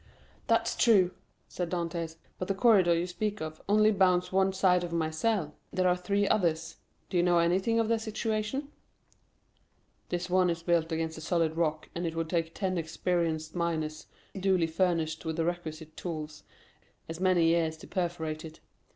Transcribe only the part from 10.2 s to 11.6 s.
one is built against the solid